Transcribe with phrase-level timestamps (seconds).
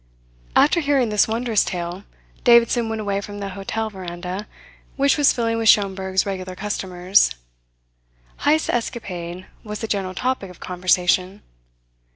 [0.55, 2.05] After hearing this wondrous tale,
[2.43, 4.47] Davidson went away from the hotel veranda,
[4.95, 7.35] which was filling with Schomberg's regular customers.
[8.39, 11.43] Heyst's escapade was the general topic of conversation.